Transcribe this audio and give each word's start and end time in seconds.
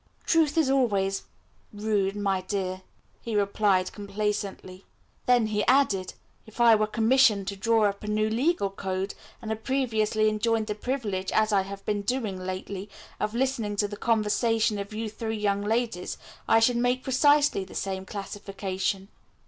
"Truth 0.25 0.57
is 0.57 0.67
always 0.67 1.25
rude, 1.71 2.15
my 2.15 2.41
dear," 2.41 2.81
he 3.21 3.35
replied 3.35 3.91
complacently. 3.91 4.83
Then 5.27 5.45
he 5.45 5.63
added, 5.67 6.15
"If 6.47 6.59
I 6.59 6.73
were 6.73 6.87
commissioned 6.87 7.47
to 7.49 7.55
draw 7.55 7.85
up 7.85 8.03
a 8.03 8.07
new 8.07 8.27
legal 8.27 8.71
code, 8.71 9.13
and 9.43 9.51
had 9.51 9.63
previously 9.63 10.27
enjoyed 10.27 10.65
the 10.65 10.73
privilege, 10.73 11.31
as 11.31 11.53
I 11.53 11.61
have 11.61 11.85
been 11.85 12.01
doing 12.01 12.39
lately, 12.39 12.89
of 13.19 13.35
listening 13.35 13.75
to 13.75 13.87
the 13.87 13.95
conversation 13.95 14.79
of 14.79 14.91
you 14.91 15.07
three 15.07 15.37
young 15.37 15.61
ladies, 15.61 16.17
I 16.47 16.59
should 16.61 16.77
make 16.77 17.03
precisely 17.03 17.63
the 17.63 17.75
same 17.75 18.03
classification." 18.03 19.09